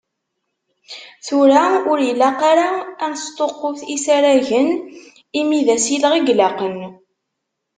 Tura, 1.25 1.65
ur 1.91 1.97
ilaq 2.11 2.39
ara 2.51 2.69
ad 3.03 3.09
nesṭuqqut 3.13 3.79
isaragen, 3.95 4.69
imi 5.39 5.59
d 5.65 5.67
asileɣ 5.75 6.13
i 6.15 6.21
ilaqen. 6.31 6.77